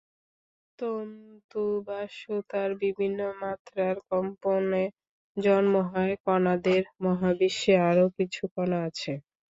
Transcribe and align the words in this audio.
তন্তু 0.79 1.57
বা 1.87 1.99
সূতার 2.17 2.69
বিভিন্ন 2.83 3.19
মাত্রার 3.41 3.95
কম্পনে 4.09 4.83
জন্ম 5.37 5.73
হয় 5.89 6.13
কণাদের 6.25 6.83
মহাবিশ্বে 7.03 7.73
আরও 7.89 8.05
কিছু 8.17 8.43
কণা 8.53 8.79
আছে। 8.87 9.13